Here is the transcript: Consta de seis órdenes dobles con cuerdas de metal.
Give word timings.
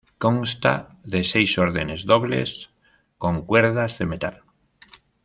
Consta 0.25 0.73
de 1.13 1.19
seis 1.33 1.51
órdenes 1.59 2.05
dobles 2.07 2.71
con 3.21 3.45
cuerdas 3.45 3.99
de 3.99 4.05
metal. 4.07 4.41